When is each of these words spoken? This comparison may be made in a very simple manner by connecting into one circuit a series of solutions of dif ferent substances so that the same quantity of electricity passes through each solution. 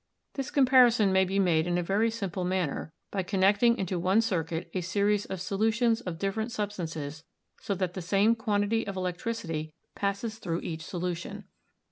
This 0.33 0.49
comparison 0.49 1.13
may 1.13 1.25
be 1.25 1.37
made 1.37 1.67
in 1.67 1.77
a 1.77 1.83
very 1.83 2.09
simple 2.09 2.43
manner 2.43 2.91
by 3.11 3.21
connecting 3.21 3.77
into 3.77 3.99
one 3.99 4.19
circuit 4.19 4.67
a 4.73 4.81
series 4.81 5.25
of 5.25 5.39
solutions 5.39 6.01
of 6.01 6.17
dif 6.17 6.33
ferent 6.33 6.49
substances 6.49 7.23
so 7.61 7.75
that 7.75 7.93
the 7.93 8.01
same 8.01 8.33
quantity 8.33 8.87
of 8.87 8.95
electricity 8.97 9.75
passes 9.93 10.39
through 10.39 10.61
each 10.61 10.83
solution. 10.83 11.43